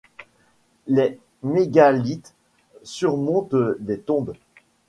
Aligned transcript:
Les 0.87 1.19
mégalithes 1.43 2.33
surmontent 2.81 3.75
des 3.77 3.99
tombes. 3.99 4.33